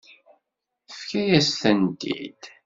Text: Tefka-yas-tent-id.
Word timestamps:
Tefka-yas-tent-id. 0.87 2.43